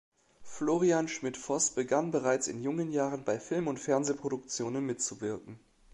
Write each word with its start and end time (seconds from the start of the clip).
Florian 0.41 1.07
Schmidt-Foß 1.07 1.75
begann 1.75 2.09
bereits 2.09 2.47
in 2.47 2.63
jungen 2.63 2.89
Jahren 2.91 3.23
bei 3.23 3.39
Film- 3.39 3.67
und 3.67 3.79
Fernsehproduktionen 3.79 4.83
mitzuwirken. 4.83 5.59